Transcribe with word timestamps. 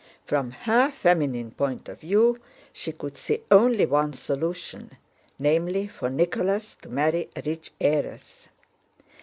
From 0.25 0.49
her 0.49 0.89
feminine 0.89 1.51
point 1.51 1.87
of 1.87 1.99
view 1.99 2.39
she 2.73 2.91
could 2.91 3.17
see 3.17 3.43
only 3.51 3.85
one 3.85 4.13
solution, 4.13 4.97
namely, 5.37 5.87
for 5.87 6.09
Nicholas 6.09 6.75
to 6.81 6.89
marry 6.89 7.29
a 7.35 7.43
rich 7.45 7.71
heiress. 7.79 8.47